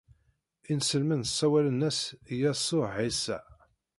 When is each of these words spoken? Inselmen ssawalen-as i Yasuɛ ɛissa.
Inselmen 0.71 1.21
ssawalen-as 1.29 1.99
i 2.31 2.33
Yasuɛ 2.41 2.87
ɛissa. 2.97 3.39